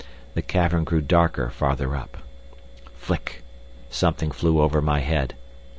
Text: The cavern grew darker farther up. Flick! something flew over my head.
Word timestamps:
The 0.33 0.41
cavern 0.41 0.83
grew 0.83 1.01
darker 1.01 1.51
farther 1.51 1.95
up. 1.95 2.17
Flick! 2.95 3.43
something 3.91 4.31
flew 4.31 4.59
over 4.59 4.81
my 4.81 4.99
head. 5.01 5.35